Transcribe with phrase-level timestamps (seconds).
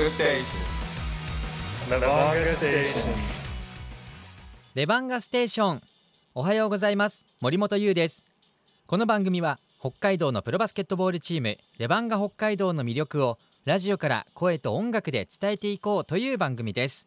[0.00, 0.40] Levanga Station.
[1.90, 3.12] Levanga Station.
[4.74, 5.82] レバンガステーション
[6.34, 8.24] おはようございます森本優です
[8.86, 17.06] この番組は北海道のプロバスケットボールチームレバンガ北海道の魅力をラジオから声と音楽で伝えていこうという番組です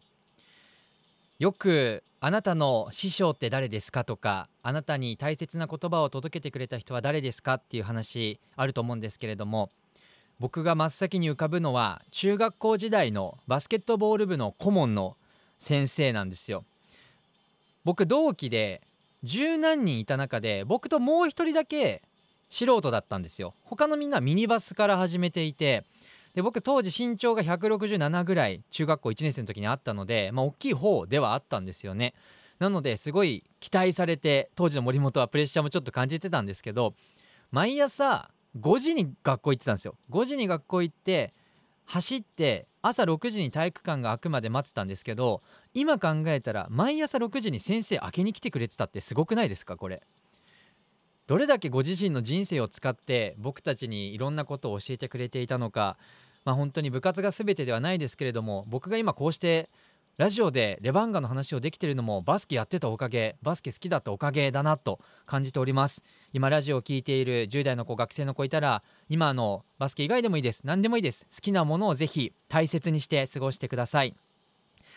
[1.39, 4.03] よくあなたの師匠って誰ですか？
[4.03, 7.55] とかあなたに大切な言葉を届けてくれた人は誰ですか？
[7.55, 9.71] っていう話あると思うんですけれども
[10.43, 15.15] 僕が真っ先に浮かぶのは中学校時代のバスケットボール部の顧問の
[15.57, 16.65] 先生なんですよ。
[17.85, 18.81] 僕同期で
[19.23, 22.01] 十何人いた中で僕ともう一人だけ
[22.49, 23.53] 素人だったんですよ。
[23.63, 25.85] 他のみんなミニバスから始めていて
[26.35, 32.13] で僕当時身長が167ぐらい中学校1年生の時にあったのでまあ大きい方ではあったんですよね。
[32.59, 36.95] なのですごい期待されて当時の森本はプレッシャーもちょっと感じてたんですけど
[37.49, 39.95] 毎朝5時に学校行ってたんですよ。
[40.11, 41.33] 5時に学校行って
[41.85, 45.41] 走って朝6時に体育館が開くまで待ってたんですけど
[45.73, 50.01] 今考えたら毎朝6時に先生開けに来てくれてたってすごくないですかこれ。
[51.25, 55.97] どれだけご自身の人生を使って僕たちにいろんなことを教えてくれていたのか
[56.43, 59.69] まあ本当に部活が全てではないですけれども僕が今こうして
[60.17, 66.03] ラジオでレバンガの話をできているのもバスケやってたおかげバスケ好きだったおかげだなと感じております。
[66.33, 70.61] 今ラジオを聞いている10代の子学生の子いたら今のバスケ以外でもいいです。
[70.65, 71.25] 何でもいいです。
[71.33, 74.13] 好きなものをぜひ大切にして過ごしてください。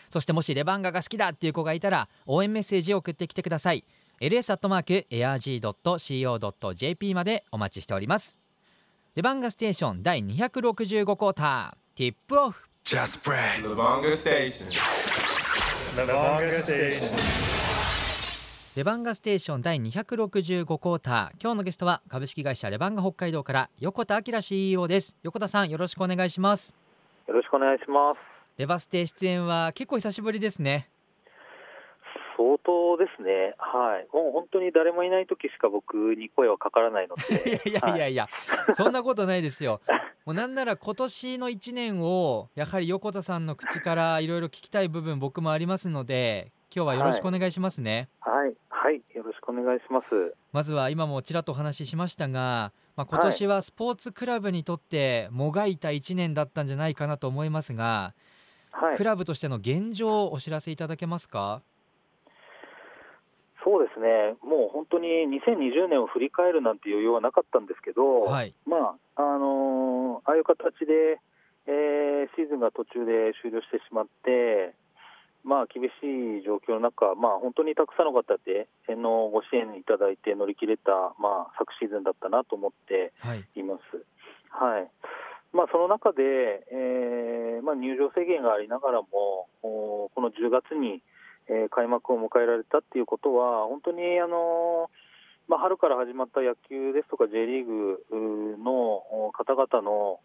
[0.09, 3.83] そしてもしレバンガが好きだっていう子がいたら応援メッセージを送ってきてください。
[4.21, 4.65] Ls.airg.co.jp
[7.15, 8.37] までお待ちしております。
[9.15, 12.66] レバンガステーション第265クォーターティップオフ。
[12.87, 13.61] Just pray.
[13.61, 14.65] Levanga Station.
[15.97, 17.11] Levanga Station.
[18.77, 26.77] レバンガステーション第265クォーター今日のゲストは株式会社レバンガ北海道から横田明 CEO です横田さんよろしくお願いします
[27.27, 28.19] よろしくお願いします。
[28.57, 30.87] レバステ出演は結構久しぶりですね
[32.37, 33.55] 相当ですね。
[33.57, 34.07] はい。
[34.13, 37.69] もう本当に誰もいない時しか僕に声はかからないのいやで。
[37.69, 38.27] いやいやいや、
[38.75, 39.81] そんなことないですよ。
[40.25, 48.09] もうなんなら今年の1年をやはり横田さんの口からいろいろ聞きたい部分僕もありますので今日はよろしくお願いしますね。
[48.19, 48.53] はい。
[48.69, 49.01] はい。
[49.15, 50.35] よろしくお願いします。
[50.51, 58.13] まずは今もちらっとお話ししましたが、まあ、今年はスポーツクラブにとってもがいた1年だったんじゃないかなと思いますが、
[58.71, 59.03] はいク。
[59.03, 61.61] ラブとしての現状をお知らせいただけますか？
[63.63, 64.35] そうですね。
[64.43, 65.07] もう本当に
[65.41, 71.19] 2020年を振り返るなんて余裕はなかったんですけど、はいまあ、あのーああいう形で、
[71.67, 74.73] えーシーズンが途中で終了してしまって、
[75.47, 84.03] まあ、厳しい状況の中、まあ、本当にたくさんの方でのご支援いただいて乗り切れた、まあ、昨シーズンだったなと思ってはいいます。
[84.51, 84.91] はい
[85.53, 91.01] まあ、その中で、えーまあ、入場制限がありながらも、おこの10月に、
[91.49, 94.89] えー開幕を迎えられたっていうことは、本当に、あの
[95.47, 98.03] まあ、春から始まった野球ですとか J リーグ
[98.59, 100.19] の方々の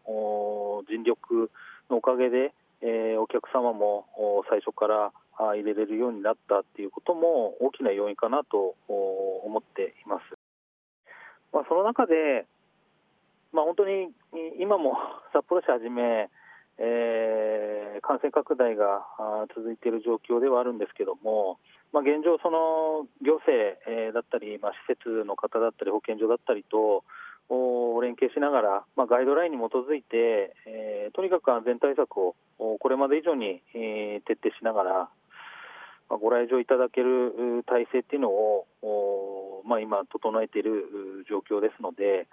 [0.88, 1.50] 尽力
[1.90, 4.06] のおかげで、えーお客様も
[4.50, 10.22] 最初から入れれるようになったっていうことも大きな要因かなと思っています。
[11.52, 12.46] まあ、その中で、
[13.52, 14.08] まあ、本当に
[14.58, 14.96] 今も
[15.32, 16.30] 札幌市はじめ、
[16.82, 19.06] えー感染拡大が
[19.54, 21.60] 続いている状況ではあるんですけども、
[21.92, 27.04] まあ、現状、その行政、えーだったり、まあ、施設の方だったり、保健所だったりと
[28.02, 34.92] 連携しながら、まあ、ガイドラインに基づいて、えーとにかく安全対策をこれまで以上に、えー徹底しながら、
[36.10, 42.26] まあ、ご来場いただける体制っていうのを、まあ、今、整えている状況ですので、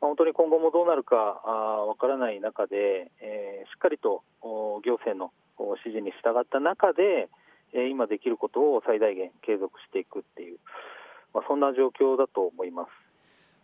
[0.00, 7.28] 本当に今後もどうなるかわからない中で、えーしっかりとお行政のお指示に従った中で、
[7.72, 10.58] えー今できることを最大限継続していくっていう、
[11.34, 12.88] まあ、そんな状況だと思います。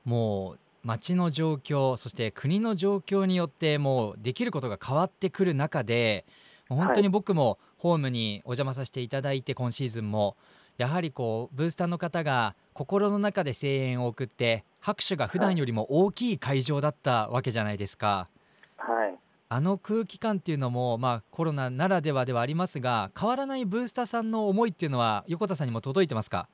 [0.04, 6.26] もう町の状況そして国の状況によってもうできることが変わってくる中で
[6.68, 10.36] 本当に僕もホームにお邪魔させていただいて今シーズンも
[10.78, 18.28] やはりこうブースターの方が心の中で声援を送って拍手が普段よりも大きい会場だったわけじゃないですか。
[18.76, 19.18] はい
[19.48, 26.48] あの空気感っていうのも、まあ、コロナならではではありますが変わらないブースターさんの思いっていうのは横田さんにも届いてますか？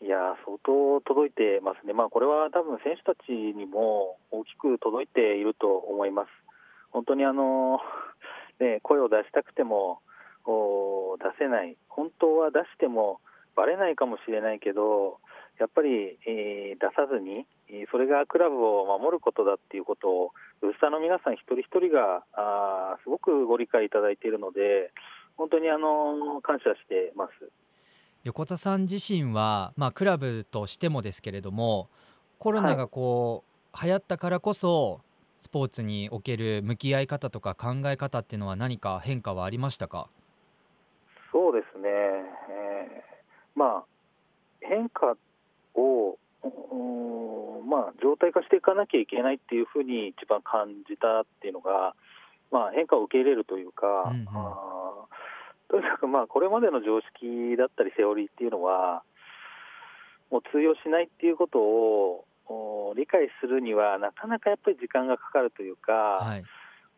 [0.00, 6.28] いやー相当届いてますね、まあ、これは多分選手たちにも大きく届いていると思います。
[6.90, 7.80] 本当にあの、
[8.60, 10.00] ね、声を出したくても
[10.46, 13.20] お出せない、本当は出しても
[13.54, 15.18] バレないかもしれないけど、
[15.58, 24.92] やっぱり、えー出さずに、えーそれがクラブを守ることだっていうことを、ブースターの皆さん一人一人があーすごくご理解いただいているので、
[25.36, 27.50] 本当にあの感謝してます。
[28.24, 31.88] 横田さん自身は、まあ、クラブとしてもですけれども
[32.38, 35.00] コロナがこう、流行ったからこそ
[35.38, 40.10] スポーツにおける向き合い方とか考え方っていうのは何か変化はありましたか？
[41.32, 43.84] そうですね、えーまあ、
[44.60, 45.16] 変化
[45.78, 51.94] を、うーんまあ、状態化していかなきゃいけないっていうふうに一番感じたっていうのが、
[52.50, 54.26] まあ、変化を受け入れるというか、うんうん
[55.70, 59.02] とにかくまあこれまでの常識だったりセオリーっていうのは、
[60.30, 65.92] もう通用しないっていうことをお理解するには、なかなかやっぱり時間がかかるというか。
[65.92, 66.44] はい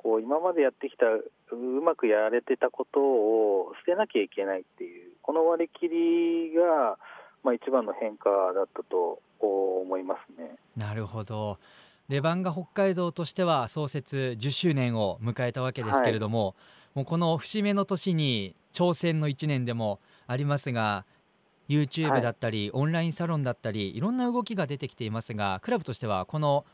[0.03, 6.97] こう今までやってきたううまくやられてたことを捨てなきゃいけないっていうこの割り切りが、
[7.43, 10.57] まあ、一番の変化だったと思いますね。
[10.77, 11.59] なるほど。
[12.09, 16.55] レバンガ北海道としては創設10周年を迎えたわけですけれども、
[16.95, 21.05] もうこの節目の年に挑戦の1年でもありますが
[21.69, 22.23] YouTube はい。
[22.23, 26.65] だったり、オンラインサロンだったりいろんな動きが出てきていますがクラブとしてはこの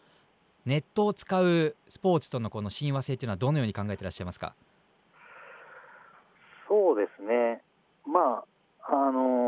[0.64, 4.54] ネットを使うスポーツとのこの親和性というのはどのように考えていらっしゃいますか？
[6.66, 7.62] そうですね、
[8.06, 8.42] ま
[8.82, 9.45] ああのー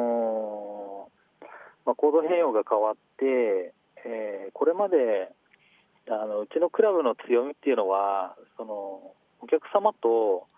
[1.88, 3.72] まあ、行動変容が変わって、
[4.04, 5.32] えーこれまで
[6.08, 10.48] あのうちのクラブの強みっていうのはそのお客様と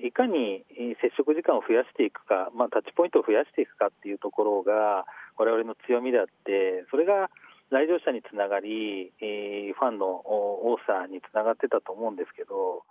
[0.00, 0.64] いかに
[1.00, 5.04] 接触時間を増やしていくか、まあ、タッチポイントを増やしていくかっていうところが
[5.36, 7.28] 我々の強みであってそれが
[7.68, 12.84] 来場者につながり、えーファンの多さにつながってたと思うんですけど、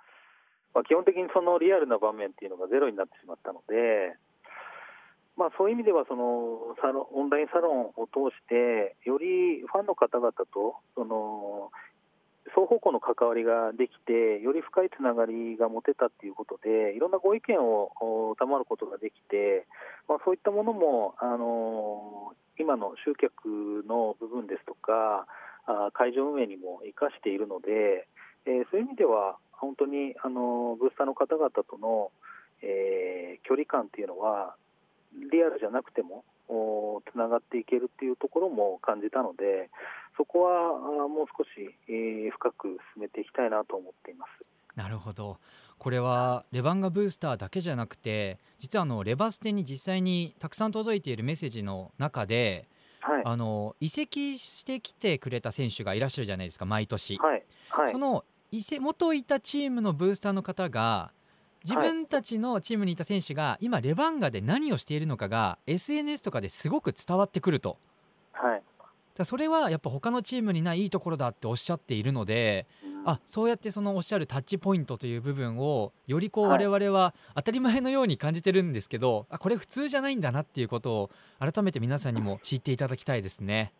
[0.73, 4.18] まあ、基本的にそのリアルな場面っていうのがゼロになってしまったので、
[5.37, 11.69] まあ、そういう意味ではそのサロオンラインサロンを通してよりファンの方々とその
[12.49, 19.67] 双方向の関わりができてより深いつながりが持てたっていうことでいろんなご意見を賜ることができて、
[20.09, 25.27] まあ、そういったものも、あの今の集客の部分ですとか
[25.93, 28.07] 会場運営にも生かしているので、
[28.47, 32.11] えーそういう意味では本当に、あのブースターの方々との、
[32.63, 34.55] えー距離感っていうのは
[35.31, 36.23] リアルじゃなくても
[37.11, 39.69] つながっていけるっていうところも感じたので
[40.17, 44.45] そこはもう少し、えー深く進めていきたいなと思っています。
[44.75, 45.37] なるほど。
[45.79, 52.67] これはレバンガブースターだけじゃなくて実はあのレバステに実際にたくさん届いているメッセージの中で
[53.07, 57.43] はい、あの移籍してきてくれた選手がいらっしゃるじゃないですか毎年、はい。
[57.69, 57.87] はい。
[57.91, 58.25] その
[58.81, 61.11] 元いたチームのブースターの方が
[61.67, 67.77] 自分たちのチームにいた選手が今レバンガで何をしているのかが SNS とかですごく伝わってくると。
[68.31, 68.63] はい。
[69.15, 72.67] だそれはやっぱ他のチームにないいいところだっておっしゃっているので
[73.03, 76.67] あそうやってそのおっしゃるタッチポイントという部分をよりこうはい。
[76.67, 81.09] 我々は当たり前のように感じてるんですけど、あこれ普通じゃないんだなっていうことを
[81.39, 83.73] 改めて皆さんにも知っていただきたいですね。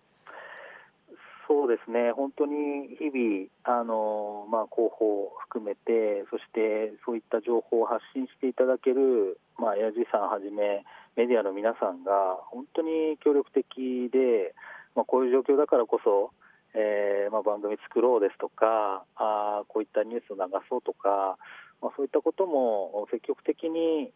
[1.48, 10.84] そうですね、本当に日々、あのまあ、広報を含めて、そしてそういった情報を発信していただける、まあ、矢地さんはじめ、
[11.16, 14.54] メディアの皆さんが本当に協力的で、
[14.94, 16.32] まあ、こういう状況だからこそ、
[16.76, 21.38] えーまあ、番組作ろうですとかあ、こういったニュースを流そうとか、
[21.82, 24.12] まあ、そういったことも積極的に、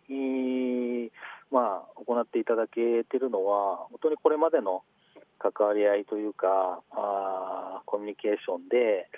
[1.50, 4.84] まあ、行っていただけているのは、本当にこれまでの
[5.42, 9.10] 関わり合いというかあーコミュニケーションで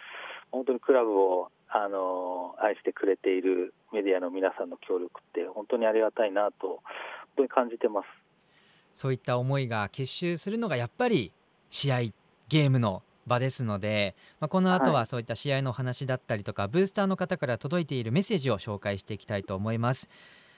[0.52, 6.82] 本当にクラブを、あの愛してくれているメディアの皆さんの協力って本当にありがたいなと本
[7.38, 8.06] 当に感じてます。
[8.94, 11.32] そういった思いが結集するのがやっぱり
[11.72, 12.02] 試合
[12.48, 20.12] ゲームの場ですので、まあ、この後ははそういった試合のお話だったりとか、ブースターの方から届いているメッセージを紹介していきたいと思います。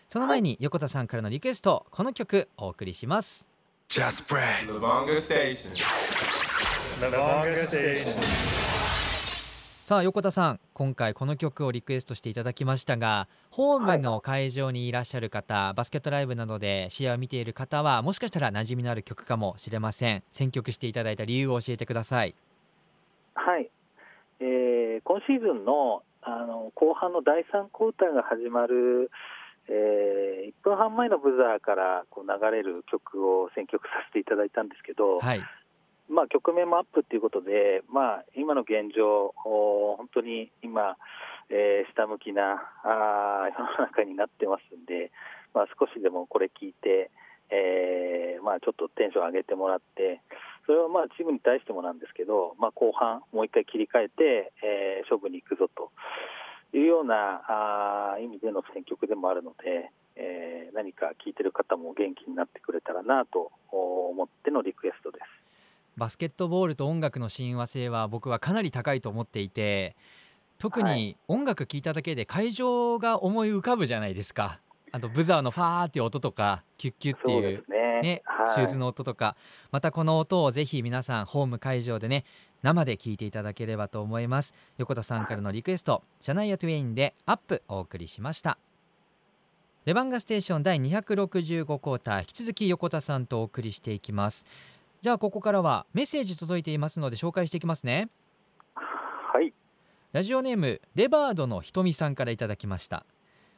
[0.08, 3.55] その前に横田さんからのリクエストこの曲お送りします
[3.90, 4.68] Just Brag.
[4.68, 5.72] Lavonga Station.
[7.00, 8.16] Lavonga Station.
[9.82, 22.34] さあ横田さん今回この曲をリクエストしていただきましたがホームの会場にいらっしゃる方、バスケットライブなどで試合を見ている方はもしかしたら馴染みのある曲かもしれません選曲していただいた理由を教えてください
[23.36, 23.70] はい、
[24.40, 29.12] えー今シーズンのあの後半の第3クォーターが始まる、
[29.70, 35.42] え1分半前のブザーからこう流れる曲を選曲させていただいたんですけど、はい。
[36.08, 40.98] まあ、局面もアップということで、まあ、今の現状、お本当に今、
[41.50, 45.12] えー下向きなあー世の中になってますんで、
[45.54, 47.10] まあ、少しでもこれ聞いて、
[47.50, 50.22] えーまあ、ちょっとテンション上げてもらって、
[50.66, 55.92] それはまあチームに対してもなんですけど、まあ、後半、もう一回切り替えて、えー、勝負に行くぞと
[56.78, 65.24] いうようなあ意味での選曲でもあるので、えー、何か聞いてる方も元気になってくれたらなと思ってのリクエストです。
[65.98, 69.96] バスケットボールと音楽の親和性は僕はかなり高いと思っていて
[70.58, 74.60] 特に音楽聴いただけで会場が思い浮かぶじゃないですか。
[74.92, 78.22] あとブザーのファーっていう音とかキュッキュッっていうね、ね。
[78.26, 78.50] はい。
[78.54, 79.36] シューズの音とか。
[79.72, 82.24] またこの音をぜひ皆さんホーム会場でね
[82.64, 84.54] 生で聞いていただければと思います。
[84.78, 88.58] 横田さんからのリクエストシャナイア・トゥエインでアップお送りしました。
[89.86, 94.48] レバンガステーション第265クォーター引き続き横田さんとお送りしていきます。
[95.02, 98.10] じゃあここからはメッセージ届いていますので紹介していきますね。
[98.74, 99.54] はい、
[100.12, 103.06] ラジオネームレバードのひとみさんからいただきました。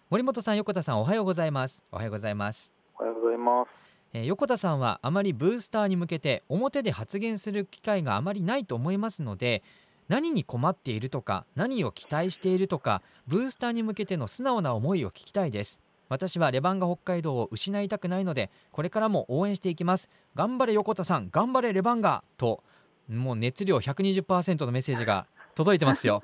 [0.10, 1.86] 森本さん横田さんおはようございます。
[1.92, 2.74] おはようございます。
[3.00, 3.87] おはようございます。
[4.14, 9.64] えー横田さんはあまりブースターに向けて表で発言する機会があまりないと思いますので
[10.08, 15.82] 何に困っているとか何を期待しているとかブースターに向けての素直な思いを聞きたいです。
[16.10, 20.10] 私はレバンガ北海道を失いたくないのでこれからも応援していきます。
[20.36, 22.64] 頑張れ横田さん頑張れレバンガと
[23.10, 26.24] もう熱量120%のメッセージが届いてますよ。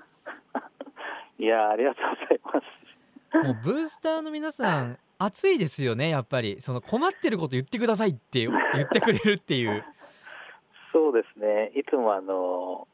[1.38, 3.48] いやーありがとうございます。
[3.48, 6.58] もうブースターの皆さん熱いですよねやっぱり。
[6.62, 8.52] その困ってること言ってくださいって言
[8.82, 9.84] ってくれるっていう。
[10.92, 12.88] そうですね、いつもあの、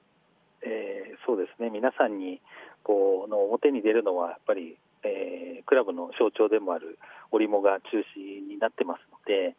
[0.61, 2.41] えーそうですね、皆さんに
[2.83, 6.97] こうの表に出るのはやっぱり、えークラブの象徴でもある
[7.31, 9.55] 織茂が中心になってますので、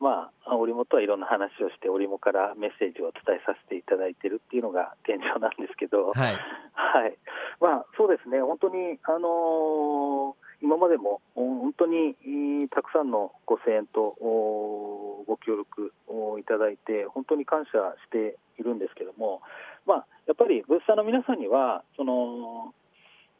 [0.00, 6.34] まあ、織茂とはいろんな話をして、織茂からメッセージを伝えさせていただいているっていうのが現状なんですけど、はい。
[6.74, 7.16] はい、
[7.60, 17.70] まあ、そうですね、本当に、あのー今までもお本当にえーたくさんのご声援とおご協力をいただいて、本当に感謝
[18.06, 19.42] しているんですけども、
[19.86, 22.72] まあ、やっぱりブースターの皆さんには、その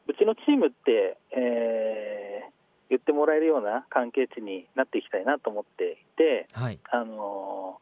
[0.08, 2.52] うちのチームって、えー
[2.92, 6.78] 言ってもらえるような関係値になっていきたいなと思っていて、はい。
[6.90, 7.80] あの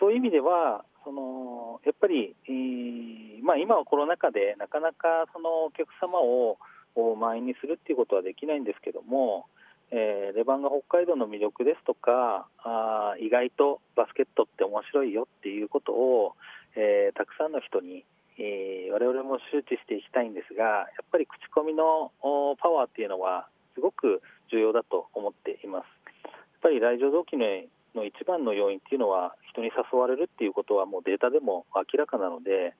[0.00, 6.56] そういう意味では、そのやっぱり、えーまあ、今はコロナ禍でなかなかそのお客様を
[7.00, 9.46] を満員にするっていうことはできないんですけども、
[9.90, 16.34] えーレバンガ北海道の魅力ですとかあー意外とバスケットって面白いよっていうことを、
[16.74, 18.04] えーたくさんの人に、
[18.38, 22.12] えー我々も周知していきたいんですがやっぱり口コミの
[22.60, 25.86] パワーっていうのはすごく重要だと思っています。
[26.24, 27.46] やっぱり来場動機の
[27.94, 32.74] の一番の要因っていうのは人に誘われるっていうことはもうデータでも明らかなので、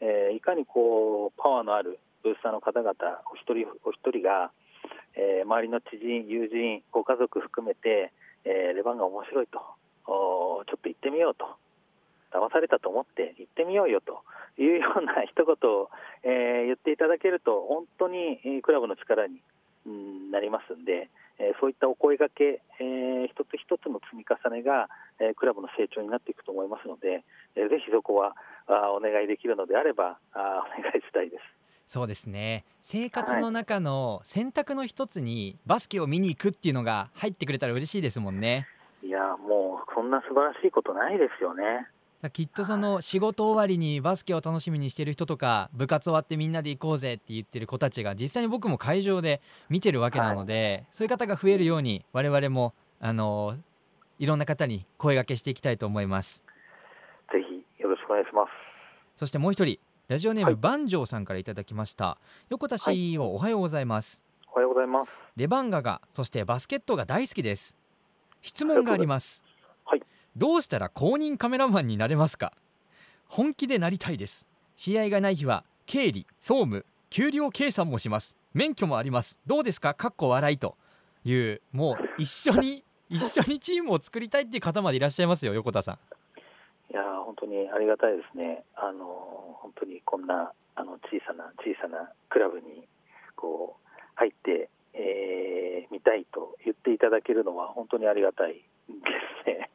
[0.00, 2.94] えーいかにこうパワーのあるブースターの方々
[3.32, 4.50] お一人お一人が、
[5.16, 8.12] えー周りの知人、友人、ご家族含めて、
[8.44, 9.58] えーレバンが面白いと
[10.06, 11.46] おちょっと行ってみようと
[12.32, 14.22] 騙されたと思って行ってみようよと
[14.60, 15.90] いうような 一言を、
[16.22, 19.40] えー言っていただけると本当にクラブの力に
[20.30, 21.08] なりますんで、
[21.38, 27.24] えーそういったお声がけ、えー一つ一つの積み重ねが、えークラブの成長になっていくと思いますので、
[27.56, 28.36] えーぜひそこは
[28.66, 31.59] あお願いできるのであればあお願いしたいです。
[31.90, 32.64] そうですね。
[32.82, 38.68] 生活の中の選択の一つにバスケを見に行くっていうのが入ってくれたら嬉しいですもんね。
[39.02, 41.88] いやもうそんな素晴らしいことないですよね。
[42.32, 53.56] きっとその仕事終わりにバスケを楽しみにしてる人とか部活終わってみんなで行こうぜって言ってる子たちが実際に僕も会場で見てるわけなので、そういう方が増えるように我々もあの
[54.20, 56.44] いろんな方に声掛けしていきたいと思います。
[57.32, 58.50] ぜひよろしくお願いします。
[59.16, 59.80] そしてもう一人
[60.10, 60.60] ラジオネーム、はい。
[60.60, 62.18] 番丈さんからいただきました。
[62.48, 64.24] 横田 CEO、おはようございます。
[64.52, 65.08] おはようございます。
[65.36, 67.78] レバンガがそしてバスケットが大好きです。
[68.42, 69.44] 質問があります。
[69.84, 70.02] はい。
[70.36, 72.52] どうしたら公認カメラマンになれますか？
[73.28, 74.48] 本気でなりたいです。
[74.74, 78.36] 試合がない日は経理総務給料計算もします。
[78.52, 79.38] 免許もあります。
[79.46, 79.94] どうですか？
[79.94, 80.76] かっこ笑いと。
[81.22, 85.98] いうもう一緒に一緒にチームを作りたいっていう方までいらっしゃいますよ横田さん
[86.90, 88.64] いや本当にありがたいですね。
[88.74, 92.88] あのー本当にこんなあの小さな小さなクラブに
[93.36, 98.62] こう入って、えー見たいと言っていただけるのは本当にありがたいで
[99.44, 99.70] すね。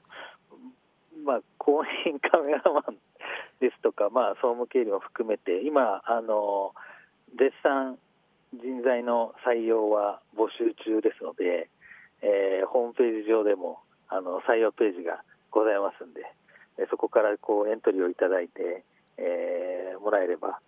[1.24, 2.98] まあ公認カメラマン
[3.60, 6.74] ですとか、まあ総務経理も含めて今あの
[7.38, 7.98] 絶賛
[8.54, 11.68] 人材の採用は募集中ですので、
[12.22, 16.20] えーホームページ上でもあの採用ページがございますんで、
[16.78, 18.84] えーそこからこうエントリーをいただいて、
[19.18, 20.58] えーもらえれば、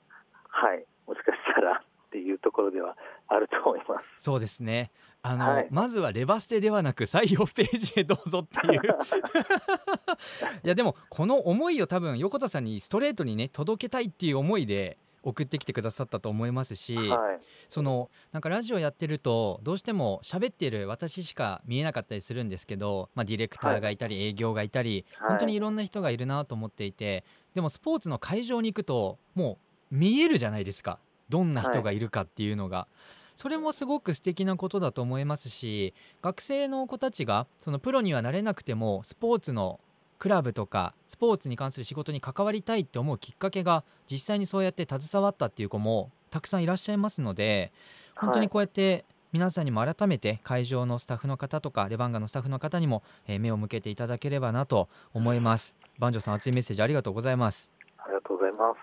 [0.49, 2.97] はい、もしかしたらっていうところでは
[3.29, 4.25] あると思います。
[4.25, 4.91] そうですね。
[5.23, 5.69] あの、はい。
[5.71, 8.83] まずはレバステではなく採用ページへどうぞっていう。
[10.65, 25.29] いやでもこの思いを多分横田さんにストレートにね届けたいっていう思いで送ってきてくださったと思いますし、はい、そのなんかラジオやってるとどうしても喋ってる私しか見えなかったりするんですけど、まあ、ディレクターがいたり営業がいたり、はい。
[25.31, 27.25] 本当にいろんな人がいるなと思っていて
[27.55, 29.59] でもスポーツの会場に行くとも
[29.91, 30.99] う見えるじゃないですか。
[31.29, 32.87] どんな人がいるかっていうのが。
[33.35, 39.81] それもすごく素敵なことだと思いますし学生の子たちがそのプロにはなれなくてもスポーツの
[40.23, 47.73] クラブとかスポーツに関する仕事に関わりたいって思うきっかけが実際にそうやって携わったっていう子もたくさんいらっしゃいますので
[48.15, 55.75] 本当にこうやって皆さんにも改めて会場のスタッフの方とかレバンガのスタッフの方にもえー目を向けていただければなと思います。
[55.99, 57.73] バンジョさん熱いメッセージありがとうございます。
[57.99, 58.79] ありがとうございます。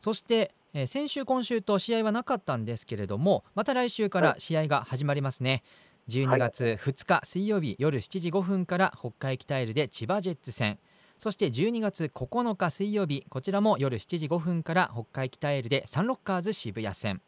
[0.00, 5.62] そして、えー先週今週と試合はなかったんですけれどもまた来週から試合が始まりますね、
[6.08, 10.78] 12月2日水曜日夜7時5分から北海北エルで千葉ジェッツ戦。
[11.18, 17.20] そして12月9日水曜日こちらも夜7時5分から北海北エルでサンロッカーズ渋谷戦。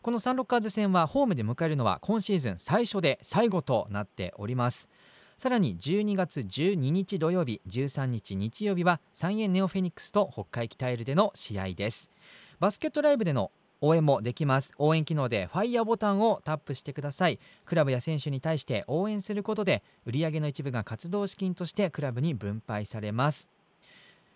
[0.00, 4.88] このサンロッカーズ戦はホームで迎えるのは今シーズン最初で最後となっております。
[5.36, 12.10] さらに12月12日土曜日13日日曜日は三円ネオフェニックスと北海北エルでの試合です。
[12.58, 14.72] バスケットライブでの応援もできます。
[14.78, 17.38] 応援機能でファイヤーボタンをタップしてください。
[17.64, 23.50] クラブや選手に対して応援することで売上の一部が活動資金としてクラブに分配されます。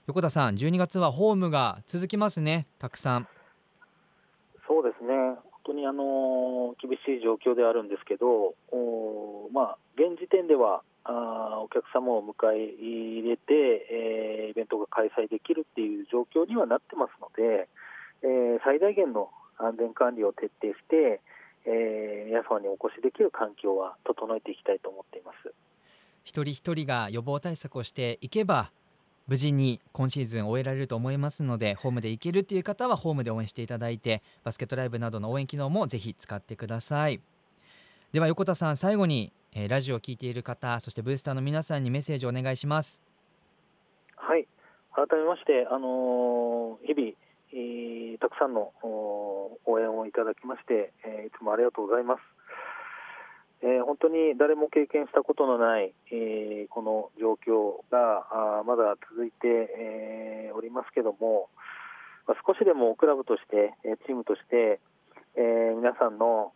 [0.06, 2.66] 横田さん12月はホームが続きますね。
[2.78, 3.28] たくさん。
[4.66, 13.42] そうですね、本当にあの厳しい状況であるんですけど、おまあ、現時点ではあお客様を迎え入れて、
[13.90, 17.68] えーイベントが開催できるっていう状況にはなってますので、
[18.22, 21.20] えー最大限の安全管理を徹底して、
[21.64, 25.52] えー皆様にお越しできる環境は整えていきたいと思っています。
[26.24, 28.70] 一人一人が予防対策をしていけば
[29.28, 37.20] 無事に今シーズン終えられると思いますのでホームで行けるという方はホームで応援していただいてバスケットライブなどの応援機能もぜひ使ってください。
[38.12, 43.02] では横田さん最後に、えーラジオを聞いている方そしてブースターの皆さんにメッセージをお願いします。
[44.16, 44.46] はい、
[44.94, 47.12] 改めまして、あのー日々、
[47.52, 52.20] えたくさんの応援をいただきまして、えいつもありがとうございます。
[53.60, 61.48] え本当に誰も経験したことのない、えこの状況があまだ続いて、えおりますけども、
[62.26, 64.80] ま少しでもクラブとして、えチームとして、
[65.34, 66.52] え皆さんの、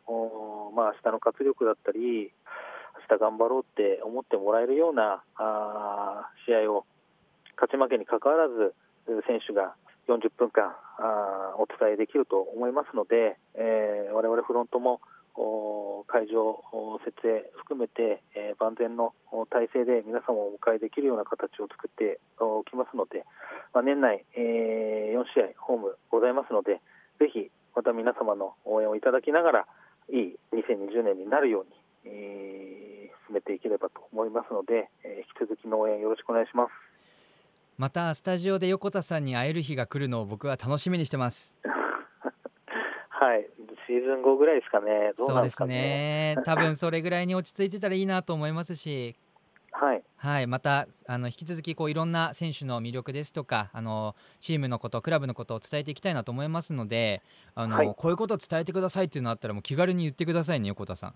[0.74, 2.32] まあ、明日の活力だったり、
[3.08, 6.84] 明日頑張ろうって思ってもらえるようなあ試合を
[7.56, 8.74] 勝ち負けにかかわらず
[9.26, 9.74] 選手が
[10.16, 15.00] 40分間あお伝えできると思いますので、えー我々フロントも
[16.06, 16.60] 会場
[17.04, 19.14] 設営含めて、えー万全の
[19.48, 23.24] 体制で皆様をお迎えできるような形を作っておきますので、
[23.72, 26.80] まあ、年内、え4試合ホームございますので
[27.18, 29.66] ぜひまた皆様の応援をいただきながら
[30.12, 32.92] いい2020年になるように、えー
[33.28, 36.91] 進めていければと思いますので、えー引き続きの応援よろしくお願いします。
[37.82, 41.56] またスタジオで横田さんに会える日が来るのを僕は楽しみにしてます。
[41.66, 43.48] はい、
[43.88, 46.36] シーズン後ぐらいですかね、どうそうんですかね。
[46.36, 46.42] ね。
[46.46, 49.16] 多分それぐらいに落ち着いてたらいいなと思いますし。
[49.72, 57.20] はい、はい、またあの引き続きこういろんな選手の魅力ですとかあのチームのことクラブのことを伝えていきたいなと思いますので
[57.56, 57.94] あの、はい。
[57.96, 61.14] こういうことを伝えてくださいっていうのあったらもう気軽に言ってくださいね横田さん。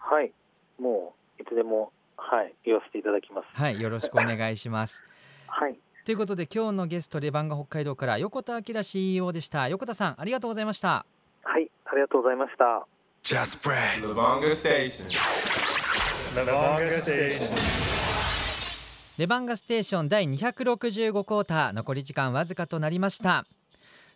[0.00, 0.32] はい、
[0.76, 3.46] もういつでも、はい、言わせていただきます。
[3.52, 3.80] はい。
[3.80, 5.04] よろしくお願いします。
[5.56, 11.06] はい、ということで今日のゲストレバンガ北海道から横田明 CEO でした横田さんありがとうございました
[11.42, 12.86] はい、ありがとうございました。
[13.22, 13.58] Just
[14.50, 15.06] Station.
[16.34, 17.84] Lavanga Station.
[19.16, 23.46] レバンガステーション第265クォーター残り時間わずかとなりました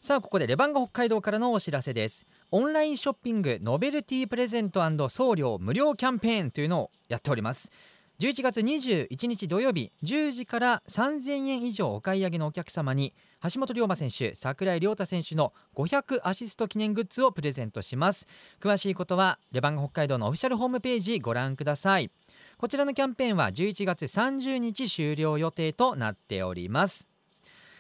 [0.01, 7.71] さあここでレバンガ北海道からのお知らせですオンラインショッピングノベルティプレゼント送料無料キャンペーンというのをやっております
[8.21, 18.27] 11月21日土曜日10時から3000円以上お買い上げのお客様に橋本龍馬選手櫻井亮太選手の500アシスト記念グッズをプレゼントします。
[18.61, 22.11] 詳しいことはレバンガ北海道のオフィシャルホームページご覧ください。
[22.57, 27.09] こちらのキャンペーンは11月30日終了予定となっております。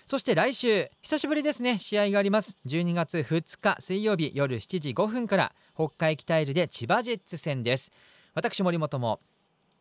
[0.07, 1.81] そして来週久しぶりですね。
[1.81, 2.59] 試合があります。
[2.64, 7.90] 12月2日水曜日夜7時5分から北海北エルで千葉ジェッツ戦です。
[8.35, 9.18] 私森本も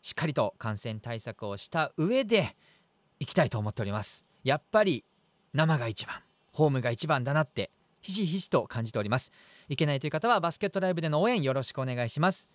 [0.01, 2.55] しっかりと感染対策をした上で
[3.19, 4.25] 行きたいと思っております。
[4.43, 5.03] やっぱり
[5.53, 6.17] 生が一番
[6.53, 9.31] ホームが一番だなってひしひしと感じております。
[9.69, 12.47] いけないという方はバスケットライブでの応援よろしくお願いします。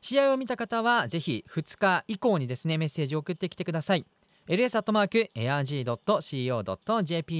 [0.00, 4.06] 試合を見た方はぜひ2日以降にですねメッセージを送ってきてください。
[4.48, 5.32] ls.arg.co.jp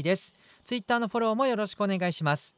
[0.02, 0.34] です。
[0.64, 2.56] ツイッターのフォローもよろしくお願いします。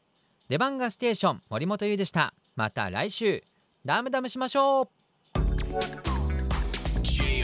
[0.48, 2.34] レバンガステーション森本優でした。
[2.56, 3.42] また来週。
[3.84, 6.11] ダムダムしましょう。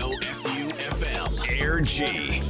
[0.09, 1.61] OFU FM.
[1.61, 2.41] Air G.